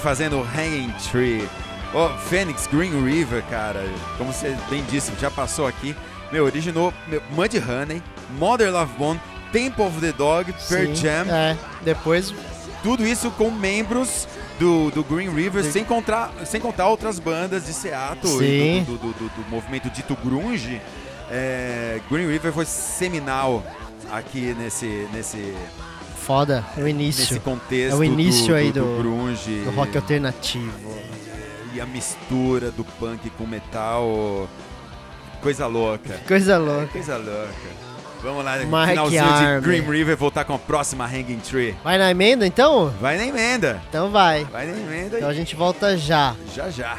Fazendo 0.06 0.40
Hanging 0.56 0.94
Tree. 1.12 1.50
Ô, 1.92 2.10
Phoenix, 2.30 2.68
Green 2.68 3.04
River, 3.04 3.42
cara, 3.50 3.84
como 4.20 4.32
você 4.32 4.56
bem 4.70 4.84
disse, 4.92 5.12
já 5.20 5.32
passou 5.32 5.66
aqui. 5.66 5.96
Meu, 6.32 6.46
originou 6.46 6.94
meu, 7.08 7.24
Mud 7.32 7.58
Honey, 7.58 8.04
Mother 8.38 8.72
Love 8.72 8.94
Bone, 9.00 9.20
Temple 9.52 9.84
of 9.84 10.00
the 10.00 10.12
Dog, 10.12 10.54
Pearl 10.70 10.94
Jam. 10.94 11.26
É, 11.28 11.58
depois 11.82 12.32
Tudo 12.84 13.04
isso 13.04 13.32
com 13.32 13.50
membros 13.50 14.28
do, 14.60 14.92
do 14.92 15.04
Green 15.04 15.34
River, 15.34 15.64
sem, 15.64 15.84
contar, 15.84 16.32
sem 16.46 16.62
contar 16.62 16.88
outras 16.88 17.18
bandas 17.18 17.66
de 17.66 17.74
Seattle 17.74 18.46
e 18.46 18.80
Sim. 18.80 18.84
do, 18.84 18.98
do, 19.00 19.08
do- 19.14 19.30
do 19.30 19.50
movimento 19.50 19.90
dito 19.90 20.16
grunge. 20.24 20.80
É, 21.32 22.00
Green 22.12 22.28
River 22.28 22.54
foi 22.54 22.66
seminal 22.66 23.64
aqui 24.12 24.54
nesse, 24.56 25.08
nesse, 25.12 25.56
foda, 26.26 26.66
é 26.76 26.82
o 26.82 26.84
nesse 26.86 26.90
início 26.92 27.42
contexto 27.42 27.94
É 27.94 27.96
o 27.96 28.04
início 28.04 28.48
do, 28.48 28.56
aí 28.56 28.72
do, 28.72 28.82
do- 28.82 28.98
grunge. 29.02 29.62
do 29.64 29.72
rock 29.72 29.96
alternativo. 29.96 30.96
E 31.74 31.80
a 31.82 31.86
mistura 31.86 32.72
do 32.72 32.84
punk 32.84 33.30
com 33.32 33.46
metal. 33.46 34.48
Coisa 35.42 35.68
louca. 35.68 36.20
Coisa 36.28 36.58
louca. 36.58 36.88
Coisa 36.88 37.18
louca. 37.18 37.86
Vamos 38.24 38.44
lá, 38.44 38.58
Mark 38.66 38.90
finalzinho 38.90 39.24
Arme. 39.24 39.62
de 39.62 39.68
Green 39.68 39.82
River 39.82 40.18
voltar 40.18 40.46
com 40.46 40.56
a 40.56 40.58
próxima 40.58 41.06
Hanging 41.06 41.38
Tree. 41.48 41.76
Vai 41.84 41.98
na 42.00 42.10
emenda 42.10 42.48
então? 42.48 42.90
Vai 43.00 43.18
na 43.18 43.26
emenda. 43.28 43.80
Então 43.88 44.10
vai. 44.10 44.46
Vai 44.46 44.66
na 44.66 44.72
emenda 44.78 45.18
Então 45.18 45.30
a 45.30 45.34
e 45.34 45.36
gente 45.36 45.56
volta 45.56 45.96
já. 45.96 46.34
já 46.56 46.70
já. 46.72 46.98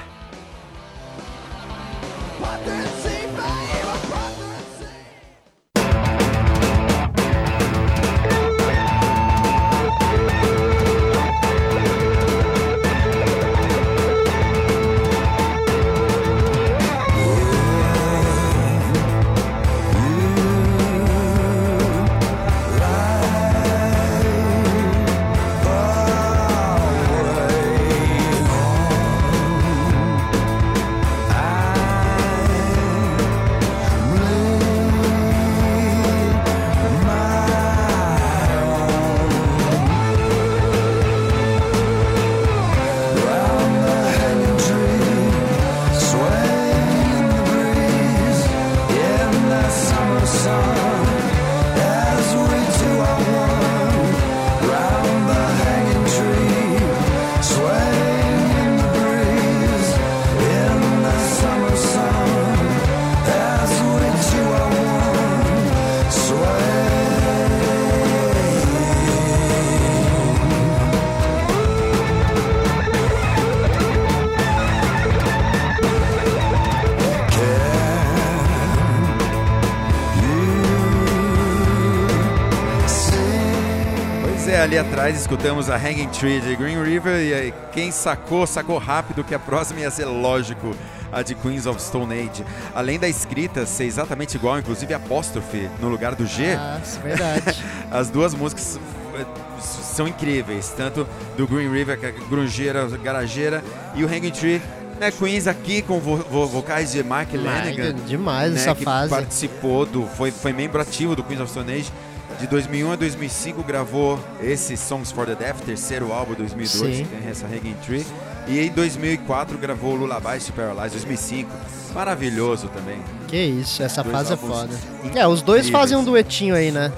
Atrás 85.07 85.21
escutamos 85.21 85.71
a 85.71 85.77
Hanging 85.77 86.09
Tree 86.09 86.41
de 86.41 86.57
Green 86.57 86.83
River 86.83 87.21
e 87.23 87.33
aí 87.35 87.55
quem 87.73 87.91
sacou, 87.93 88.47
sacou 88.47 88.79
rápido 88.79 89.23
que 89.23 89.35
a 89.35 89.39
próxima 89.39 89.81
ia 89.81 89.91
ser 89.91 90.05
lógico, 90.07 90.75
a 91.13 91.23
de 91.23 91.35
Queens 91.37 91.67
of 91.67 91.81
Stone 91.81 92.13
Age. 92.13 92.45
Além 92.75 92.99
da 92.99 93.09
escrita 93.09 93.65
ser 93.67 93.85
exatamente 93.85 94.37
igual, 94.37 94.59
inclusive 94.59 94.93
apóstrofe 94.93 95.71
no 95.81 95.89
lugar 95.89 96.15
do 96.15 96.27
G, 96.27 96.55
Ah, 96.59 96.81
é 96.83 96.99
verdade. 97.01 97.65
as 97.91 98.11
duas 98.11 98.35
músicas 98.35 98.81
eh, 99.15 99.25
são 99.61 100.09
incríveis, 100.09 100.75
tanto 100.77 101.07
do 101.37 101.47
Green 101.47 101.71
River, 101.71 101.99
que 102.01 102.07
é 102.07 102.13
grungeira, 102.29 102.87
garageira, 103.03 103.63
e 103.95 104.03
o 104.05 104.09
Hanging 104.09 104.31
Tree, 104.33 104.61
né, 104.99 105.11
Queens 105.13 105.47
aqui 105.47 105.83
com 105.83 106.01
vo- 106.01 106.17
vo- 106.17 106.47
vocais 106.49 106.91
de 106.93 107.03
Mark 107.05 107.29
Lanigan, 107.33 107.95
demais 108.07 108.55
né, 108.55 108.61
essa 108.61 108.75
que 108.75 108.83
fase. 108.83 109.11
participou 109.11 109.87
do 109.87 110.07
foi 110.07 110.31
foi 110.33 110.53
membro 110.53 110.81
ativo 110.81 111.15
do 111.15 111.23
Queens 111.23 111.41
of 111.43 111.51
Stone 111.51 111.73
Age 111.73 111.93
de 112.39 112.47
2001 112.47 112.93
a 112.93 112.97
2005 112.97 113.63
gravou 113.63 114.19
esse 114.43 114.77
Songs 114.77 115.11
for 115.11 115.27
the 115.27 115.35
Deaf 115.35 115.63
terceiro 115.63 116.13
álbum 116.13 116.35
2002 116.35 116.97
Sim. 116.97 117.05
que 117.05 117.17
tem 117.17 117.29
essa 117.29 117.47
Hanging 117.47 117.77
Tree. 117.85 118.07
E 118.47 118.61
em 118.61 118.71
2004 118.71 119.59
gravou 119.59 119.95
Lullabies 119.95 120.47
to 120.47 120.53
Paralyze 120.53 120.91
2005 120.91 121.51
maravilhoso 121.95 122.69
também. 122.69 123.01
Que 123.27 123.43
isso, 123.43 123.83
essa 123.83 124.03
Dois 124.03 124.15
fazem 124.15 124.35
é 124.35 124.37
foda. 124.37 124.75
É, 125.15 125.27
os 125.27 125.41
dois 125.41 125.69
fazem 125.71 125.97
um 125.97 126.05
duetinho 126.05 126.55
aí, 126.55 126.71
né? 126.71 126.93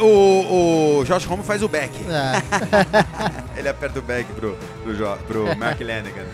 o, 0.00 1.00
o 1.00 1.04
Josh 1.04 1.28
Homme 1.30 1.42
faz 1.42 1.62
o 1.62 1.68
back. 1.68 1.92
É, 2.08 2.40
ele 3.58 3.68
aperta 3.68 3.98
o 3.98 4.02
back 4.02 4.32
pro, 4.32 4.56
pro, 4.82 5.16
pro 5.26 5.56
Mark 5.56 5.80
Lanigan 5.80 6.24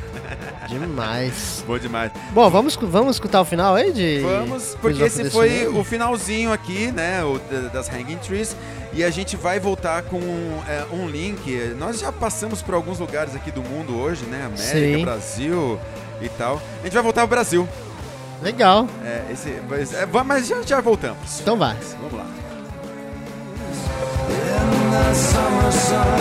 demais. 0.69 1.65
bom 1.67 1.79
demais 1.79 2.11
Bom, 2.33 2.49
vamos, 2.51 2.77
vamos 2.77 3.17
escutar 3.17 3.41
o 3.41 3.45
final 3.45 3.75
aí 3.75 3.93
de. 3.93 4.21
Vamos, 4.21 4.77
porque 4.81 5.03
esse 5.03 5.25
the 5.25 5.31
foi 5.31 5.67
o 5.69 5.85
finalzinho 5.85 6.53
aqui, 6.53 6.91
né, 6.93 7.23
o 7.25 7.39
da- 7.39 7.69
das 7.69 7.89
Hanging 7.89 8.17
Trees, 8.19 8.57
e 8.93 9.03
a 9.05 9.11
gente 9.11 9.37
vai 9.37 9.59
voltar 9.61 10.03
com 10.03 10.21
é, 10.69 10.85
um 10.93 11.07
link. 11.09 11.75
Nós 11.79 11.99
já 12.01 12.11
passamos 12.13 12.63
por 12.63 12.75
alguns 12.75 12.99
lugares 12.99 13.35
aqui 13.35 13.51
do 13.51 13.63
mundo 13.63 13.97
hoje, 13.97 14.25
né, 14.27 14.47
América, 14.47 14.97
Sim. 14.99 15.05
Brasil 15.05 15.79
e 16.21 16.29
tal. 16.31 16.61
A 16.81 16.85
gente 16.85 16.95
vai 16.95 17.03
voltar 17.03 17.23
ao 17.23 17.27
Brasil. 17.29 17.69
Legal. 18.43 18.89
É, 19.05 19.23
esse, 19.33 19.61
mas, 19.69 19.93
é, 19.95 20.07
mas 20.25 20.49
já, 20.49 20.63
já 20.63 20.81
voltamos. 20.81 21.41
Então 21.41 21.57
vai. 21.57 21.77
Vamos 22.01 22.15
lá. 22.19 22.27
Tem 24.29 25.15
sido 25.15 25.73
sempre 25.73 26.09
o 26.09 26.12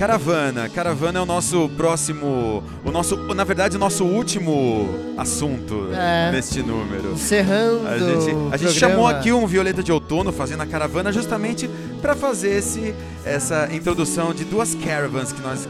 Caravana, 0.00 0.66
caravana 0.66 1.18
é 1.18 1.22
o 1.22 1.26
nosso 1.26 1.68
próximo, 1.76 2.64
o 2.82 2.90
nosso, 2.90 3.18
na 3.34 3.44
verdade, 3.44 3.76
o 3.76 3.78
nosso 3.78 4.02
último 4.02 4.88
assunto 5.18 5.90
É. 5.92 6.32
neste 6.32 6.62
número. 6.62 7.12
Encerrando. 7.12 7.86
A 7.86 7.98
gente, 7.98 8.34
a 8.50 8.56
gente 8.56 8.72
chamou 8.72 9.06
aqui 9.06 9.30
um 9.30 9.46
Violeta 9.46 9.82
de 9.82 9.92
Outono 9.92 10.32
fazendo 10.32 10.62
a 10.62 10.66
caravana 10.66 11.12
justamente 11.12 11.68
para 12.00 12.16
fazer 12.16 12.56
esse, 12.56 12.94
essa 13.26 13.68
introdução 13.70 14.32
de 14.32 14.42
duas 14.42 14.74
caravans 14.74 15.32
que 15.32 15.42
nós 15.42 15.68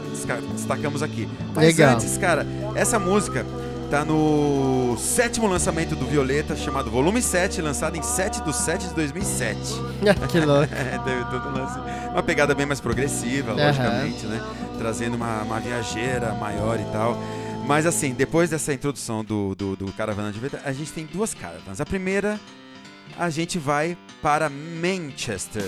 destacamos 0.53 1.03
aqui. 1.03 1.27
Mas 1.53 1.65
Legal. 1.65 1.95
antes, 1.95 2.17
cara, 2.17 2.47
essa 2.73 2.97
música 2.97 3.45
tá 3.91 4.05
no 4.05 4.95
sétimo 4.97 5.47
lançamento 5.47 5.97
do 5.97 6.05
Violeta, 6.05 6.55
chamado 6.55 6.89
Volume 6.89 7.21
7, 7.21 7.61
lançado 7.61 7.97
em 7.97 8.01
7 8.01 8.41
de 8.41 8.55
7 8.55 8.87
de 8.87 8.93
2007. 8.93 9.59
que 10.31 10.39
louco. 10.39 10.71
É, 10.73 10.97
teve 10.99 11.25
todo 11.25 11.49
um 11.49 11.51
lance. 11.51 11.77
Uma 12.09 12.23
pegada 12.23 12.55
bem 12.55 12.65
mais 12.65 12.79
progressiva, 12.79 13.51
Aham. 13.51 13.65
logicamente, 13.67 14.25
né? 14.27 14.41
Trazendo 14.77 15.15
uma, 15.17 15.41
uma 15.41 15.59
viajeira 15.59 16.33
maior 16.35 16.79
e 16.79 16.85
tal. 16.93 17.21
Mas 17.67 17.85
assim, 17.85 18.13
depois 18.13 18.49
dessa 18.49 18.73
introdução 18.73 19.25
do, 19.25 19.53
do, 19.55 19.75
do 19.75 19.91
Caravana 19.91 20.31
de 20.31 20.39
Violeta, 20.39 20.61
a 20.63 20.71
gente 20.71 20.93
tem 20.93 21.05
duas 21.05 21.33
caravans. 21.33 21.81
A 21.81 21.85
primeira, 21.85 22.39
a 23.19 23.29
gente 23.29 23.59
vai 23.59 23.97
para 24.21 24.49
Manchester. 24.49 25.63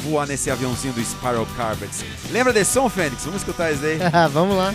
Voar 0.00 0.26
nesse 0.26 0.50
aviãozinho 0.50 0.92
do 0.92 1.02
Spiral 1.02 1.46
Carpets. 1.56 2.04
Lembra 2.30 2.52
desse 2.52 2.72
som, 2.74 2.86
Fênix? 2.90 3.24
Vamos 3.24 3.40
escutar 3.40 3.72
isso 3.72 3.82
aí. 3.82 3.98
Vamos 4.30 4.58
lá. 4.58 4.74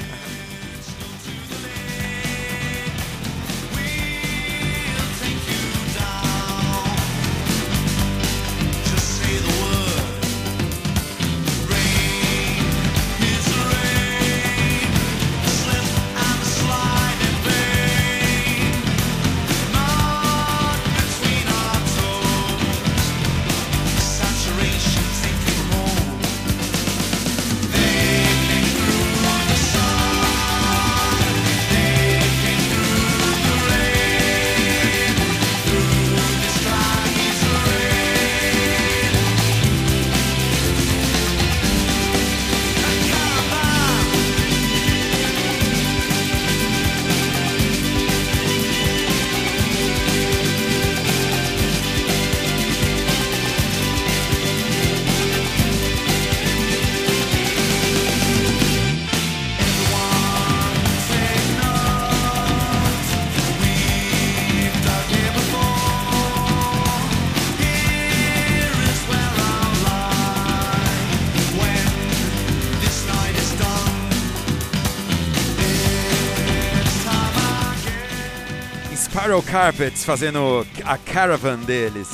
Carpets 79.51 80.05
fazendo 80.05 80.65
a 80.85 80.97
caravan 80.97 81.59
deles. 81.59 82.07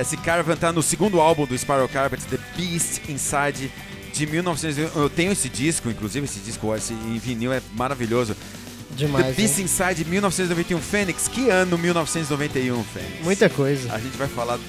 Esse 0.00 0.16
caravan 0.16 0.54
tá 0.54 0.72
no 0.72 0.80
segundo 0.80 1.20
álbum 1.20 1.44
do 1.44 1.58
Spiral 1.58 1.88
Carpets, 1.88 2.24
The 2.24 2.38
Beast 2.56 3.00
Inside, 3.08 3.68
de 4.12 4.26
1900. 4.26 4.94
Eu 4.94 5.10
tenho 5.10 5.32
esse 5.32 5.48
disco, 5.48 5.90
inclusive 5.90 6.24
esse 6.24 6.38
disco 6.38 6.72
esse 6.72 6.92
em 6.92 7.18
vinil 7.18 7.52
é 7.52 7.60
maravilhoso. 7.72 8.34
The 8.34 9.06
Demais. 9.06 9.34
Beast 9.34 9.58
hein? 9.58 9.64
Inside 9.64 10.04
1991 10.04 10.80
Fênix. 10.80 11.26
Que 11.26 11.50
ano 11.50 11.76
1991, 11.76 12.84
Fênix? 12.84 13.24
Muita 13.24 13.50
coisa. 13.50 13.92
A 13.92 13.98
gente 13.98 14.16
vai 14.16 14.28
falar 14.28 14.60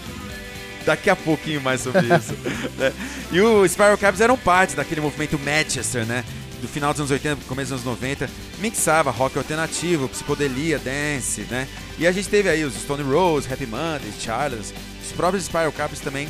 daqui 0.84 1.12
a 1.12 1.16
pouquinho 1.16 1.62
mais 1.62 1.82
sobre 1.82 2.08
isso. 2.08 2.34
né? 2.76 2.92
E 3.32 3.40
o 3.40 3.68
Spiral 3.68 4.00
Carpets 4.00 4.22
eram 4.22 4.36
parte 4.36 4.76
daquele 4.76 5.00
movimento 5.00 5.38
Manchester, 5.38 6.08
né? 6.08 6.26
Do 6.66 6.72
final 6.72 6.92
dos 6.94 7.00
anos 7.00 7.12
80, 7.12 7.42
começo 7.48 7.72
dos 7.76 7.86
anos 7.86 8.00
90, 8.02 8.28
mixava 8.60 9.12
rock 9.12 9.38
alternativo, 9.38 10.10
psicodelia, 10.10 10.80
dance, 10.80 11.42
né? 11.42 11.68
E 12.00 12.08
a 12.08 12.12
gente 12.12 12.28
teve 12.28 12.50
aí 12.50 12.64
os 12.64 12.74
Stone 12.74 13.04
Roses, 13.04 13.52
Happy 13.52 13.68
Mondays, 13.68 14.16
Charles, 14.20 14.74
os 15.06 15.12
próprios 15.12 15.46
Spiral 15.46 15.72
Carpets 15.72 16.02
também 16.02 16.28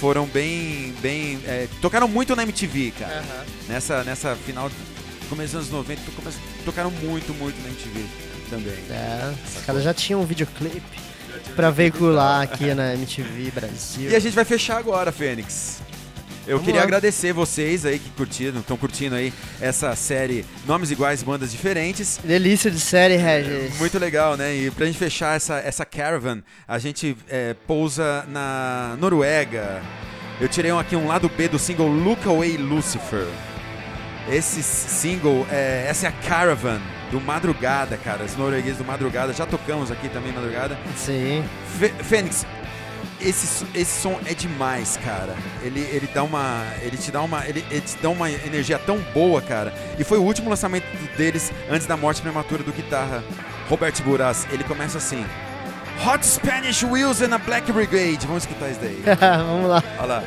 foram 0.00 0.26
bem, 0.26 0.92
bem, 1.00 1.38
é, 1.46 1.68
tocaram 1.80 2.08
muito 2.08 2.34
na 2.34 2.42
MTV, 2.42 2.92
cara. 2.98 3.24
Nessa, 3.68 4.02
nessa 4.02 4.34
final, 4.34 4.68
começo 5.28 5.52
dos 5.56 5.68
anos 5.68 5.70
90, 5.70 6.02
to- 6.02 6.10
come- 6.12 6.34
tocaram 6.64 6.90
muito, 6.90 7.32
muito 7.34 7.56
na 7.62 7.68
MTV 7.68 8.04
também. 8.50 8.74
É, 8.90 9.32
os 9.56 9.64
caras 9.64 9.84
já 9.84 9.94
tinham 9.94 10.20
um 10.20 10.26
videoclipe 10.26 10.82
pra 11.54 11.70
veicular 11.70 12.42
aqui 12.42 12.74
na 12.74 12.92
MTV 12.94 13.52
Brasil. 13.52 14.10
E 14.10 14.16
a 14.16 14.18
gente 14.18 14.34
vai 14.34 14.44
fechar 14.44 14.78
agora, 14.78 15.12
Fênix. 15.12 15.78
Eu 16.46 16.58
Vamos 16.58 16.64
queria 16.66 16.80
lá. 16.80 16.86
agradecer 16.86 17.32
vocês 17.32 17.84
aí 17.84 17.98
que 17.98 18.08
curtiram, 18.10 18.60
estão 18.60 18.76
curtindo 18.76 19.16
aí 19.16 19.32
essa 19.60 19.94
série 19.96 20.44
Nomes 20.64 20.90
Iguais, 20.92 21.22
Bandas 21.22 21.50
Diferentes. 21.50 22.20
Delícia 22.22 22.70
de 22.70 22.78
série, 22.78 23.16
Regis. 23.16 23.76
Muito 23.78 23.98
legal, 23.98 24.36
né? 24.36 24.54
E 24.54 24.70
pra 24.70 24.86
gente 24.86 24.96
fechar 24.98 25.34
essa, 25.36 25.56
essa 25.58 25.84
caravan, 25.84 26.42
a 26.68 26.78
gente 26.78 27.16
é, 27.28 27.54
pousa 27.66 28.24
na 28.28 28.96
Noruega. 29.00 29.82
Eu 30.40 30.46
tirei 30.48 30.70
um- 30.70 30.78
aqui 30.78 30.94
um 30.94 31.08
lado 31.08 31.28
B 31.28 31.48
do 31.48 31.58
single 31.58 31.88
Look 31.88 32.26
Away 32.28 32.56
Lucifer. 32.58 33.26
Esse 34.30 34.62
single, 34.62 35.46
é, 35.50 35.86
essa 35.88 36.06
é 36.06 36.08
a 36.08 36.12
caravan 36.12 36.80
do 37.10 37.20
Madrugada, 37.20 37.96
cara. 37.96 38.24
Os 38.24 38.36
noruegueses 38.36 38.78
do 38.78 38.84
Madrugada. 38.84 39.32
Já 39.32 39.46
tocamos 39.46 39.90
aqui 39.90 40.08
também 40.08 40.32
Madrugada. 40.32 40.76
Sim. 40.96 41.44
Fê- 41.78 41.92
Fênix, 42.02 42.44
esse, 43.20 43.64
esse 43.74 44.00
som 44.00 44.18
é 44.26 44.34
demais, 44.34 44.98
cara. 45.02 45.34
Ele, 45.62 45.80
ele 45.80 46.08
dá 46.12 46.22
uma. 46.22 46.64
Ele 46.82 46.96
te 46.96 47.10
dá 47.10 47.22
uma. 47.22 47.46
Ele, 47.46 47.64
ele 47.70 47.80
te 47.80 47.96
dá 47.98 48.10
uma 48.10 48.30
energia 48.30 48.78
tão 48.78 48.98
boa, 49.14 49.40
cara. 49.40 49.72
E 49.98 50.04
foi 50.04 50.18
o 50.18 50.22
último 50.22 50.50
lançamento 50.50 50.86
deles 51.16 51.52
antes 51.70 51.86
da 51.86 51.96
morte 51.96 52.22
prematura 52.22 52.62
do 52.62 52.72
guitarra 52.72 53.22
Robert 53.68 53.94
Buras. 54.04 54.46
Ele 54.50 54.64
começa 54.64 54.98
assim. 54.98 55.24
Hot 56.06 56.24
Spanish 56.26 56.82
Wheels 56.82 57.22
and 57.22 57.34
a 57.34 57.38
Black 57.38 57.72
Brigade. 57.72 58.26
Vamos 58.26 58.44
escutar 58.44 58.70
isso 58.70 58.80
daí. 58.80 59.02
Vamos 59.46 59.68
lá. 59.68 59.82
Olha 59.98 60.06
lá. 60.06 60.24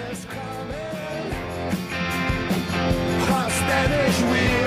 Hot 3.29 3.51
Spanish 3.51 4.21
wheels 4.23 4.58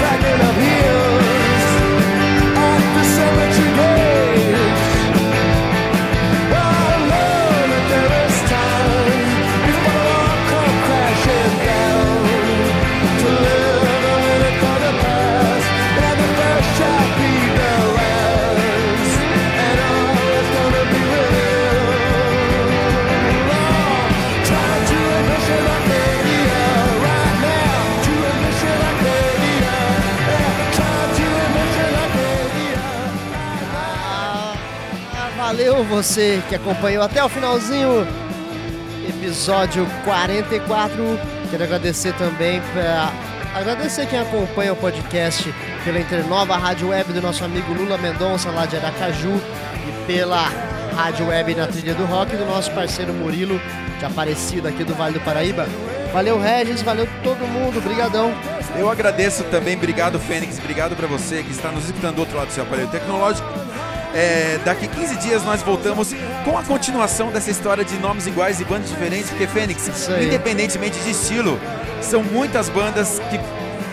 click 0.00 0.22
and 0.22 0.69
Valeu 35.80 35.96
você 35.96 36.42
que 36.46 36.54
acompanhou 36.54 37.02
até 37.02 37.24
o 37.24 37.28
finalzinho. 37.28 38.06
Episódio 39.08 39.86
44. 40.04 41.18
Quero 41.50 41.64
agradecer 41.64 42.12
também 42.16 42.60
pra 42.74 43.10
agradecer 43.54 44.06
quem 44.06 44.18
acompanha 44.18 44.74
o 44.74 44.76
podcast 44.76 45.54
pela 45.82 45.98
Internova 45.98 46.54
Rádio 46.58 46.88
Web 46.88 47.14
do 47.14 47.22
nosso 47.22 47.42
amigo 47.44 47.72
Lula 47.72 47.96
Mendonça 47.96 48.50
lá 48.50 48.66
de 48.66 48.76
Aracaju 48.76 49.40
e 49.88 50.06
pela 50.06 50.44
Rádio 50.94 51.28
Web 51.28 51.54
na 51.54 51.66
Trilha 51.66 51.94
do 51.94 52.04
Rock 52.04 52.36
do 52.36 52.44
nosso 52.44 52.70
parceiro 52.72 53.14
Murilo 53.14 53.58
de 53.98 54.04
Aparecida 54.04 54.68
aqui 54.68 54.84
do 54.84 54.94
Vale 54.94 55.14
do 55.14 55.24
Paraíba. 55.24 55.66
Valeu 56.12 56.38
Regis, 56.38 56.82
valeu 56.82 57.08
todo 57.22 57.38
mundo, 57.46 57.80
brigadão. 57.80 58.34
Eu 58.76 58.90
agradeço 58.90 59.44
também, 59.44 59.76
obrigado 59.76 60.18
Fênix, 60.18 60.58
obrigado 60.58 60.94
pra 60.94 61.06
você 61.06 61.42
que 61.42 61.52
está 61.52 61.72
nos 61.72 61.86
escutando 61.86 62.16
do 62.16 62.20
outro 62.20 62.36
lado 62.36 62.48
do 62.48 62.52
seu 62.52 62.64
aparelho 62.64 62.88
tecnológico. 62.88 63.48
É, 64.14 64.58
daqui 64.64 64.88
15 64.88 65.16
dias 65.18 65.44
nós 65.44 65.62
voltamos 65.62 66.12
com 66.44 66.58
a 66.58 66.62
continuação 66.62 67.30
dessa 67.30 67.50
história 67.50 67.84
de 67.84 67.96
nomes 67.98 68.26
iguais 68.26 68.60
e 68.60 68.64
bandas 68.64 68.88
diferentes, 68.90 69.30
porque 69.30 69.46
Fênix, 69.46 69.88
independentemente 70.20 70.98
de 71.00 71.10
estilo, 71.10 71.58
são 72.02 72.22
muitas 72.22 72.68
bandas 72.68 73.20
que 73.30 73.38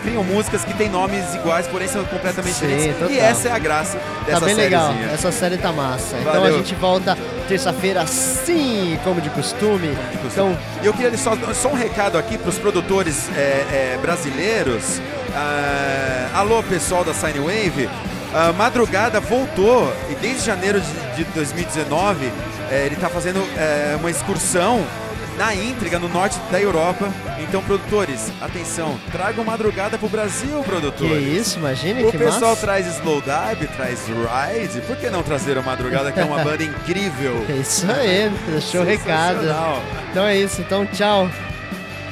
criam 0.02 0.22
músicas 0.24 0.64
que 0.64 0.72
têm 0.74 0.88
nomes 0.88 1.34
iguais, 1.34 1.66
porém 1.66 1.88
são 1.88 2.04
completamente 2.04 2.54
Sim, 2.54 2.66
diferentes. 2.66 2.98
total. 2.98 3.10
E 3.10 3.18
essa 3.18 3.48
é 3.48 3.52
a 3.52 3.58
graça 3.58 3.98
dessa 4.26 4.40
Tá 4.40 4.46
bem 4.46 4.54
legal, 4.54 4.94
essa 5.12 5.32
série 5.32 5.58
tá 5.58 5.72
massa. 5.72 6.16
Então 6.18 6.32
a 6.32 6.38
Valeu. 6.38 6.58
gente 6.58 6.74
volta 6.76 7.16
terça-feira, 7.48 8.06
sim, 8.06 8.98
como 9.04 9.20
de 9.20 9.30
costume. 9.30 9.96
Então, 10.24 10.56
E 10.82 10.86
eu 10.86 10.92
queria 10.94 11.16
só, 11.18 11.32
só 11.52 11.68
um 11.68 11.74
recado 11.74 12.16
aqui 12.18 12.38
para 12.38 12.48
os 12.48 12.58
produtores 12.58 13.28
é, 13.36 13.40
é, 13.40 13.98
brasileiros. 14.00 15.00
Ah, 15.34 16.28
alô, 16.34 16.62
pessoal 16.62 17.04
da 17.04 17.12
Sine 17.14 17.38
Wave. 17.40 17.88
A 18.32 18.52
Madrugada 18.52 19.20
voltou 19.20 19.90
e 20.10 20.14
desde 20.14 20.44
janeiro 20.44 20.80
de, 20.80 21.24
de 21.24 21.24
2019 21.32 22.30
é, 22.70 22.84
ele 22.84 22.94
está 22.94 23.08
fazendo 23.08 23.40
é, 23.56 23.96
uma 23.96 24.10
excursão 24.10 24.84
na 25.38 25.54
íntriga 25.54 25.98
no 25.98 26.08
norte 26.08 26.38
da 26.50 26.60
Europa. 26.60 27.08
Então, 27.40 27.62
produtores, 27.62 28.30
atenção, 28.42 28.98
tragam 29.10 29.44
Madrugada 29.44 29.96
pro 29.96 30.08
Brasil, 30.08 30.58
que 30.62 30.68
produtores. 30.68 31.26
isso, 31.26 31.58
imagine 31.58 32.04
O 32.04 32.10
que 32.10 32.18
pessoal 32.18 32.50
massa. 32.50 32.60
traz 32.60 32.86
Slow 32.98 33.22
Dive, 33.22 33.68
traz 33.68 34.00
Ride. 34.06 34.80
Por 34.82 34.96
que 34.96 35.08
não 35.08 35.22
trazer 35.22 35.56
a 35.56 35.62
Madrugada, 35.62 36.12
que 36.12 36.20
é 36.20 36.24
uma 36.24 36.42
banda 36.44 36.64
incrível? 36.64 37.46
É 37.48 37.52
isso 37.52 37.86
aí, 37.90 38.30
deixou 38.48 38.82
o 38.82 38.84
recado. 38.84 39.40
Então 40.10 40.26
é 40.26 40.36
isso, 40.36 40.60
então 40.60 40.84
tchau. 40.84 41.30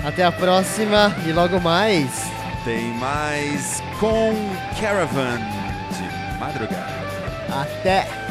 Até 0.05 0.25
a 0.25 0.31
próxima 0.33 1.15
e 1.27 1.33
logo 1.33 1.61
mais. 1.61 2.09
Tem 2.65 2.95
mais 2.95 3.83
com 4.01 4.33
Caravan 4.81 5.66
madrugada. 6.39 6.87
Até! 7.51 8.26